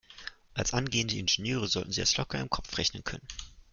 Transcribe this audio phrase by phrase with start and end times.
[0.55, 3.27] Als angehende Ingenieure sollten Sie das locker im Kopf rechnen können.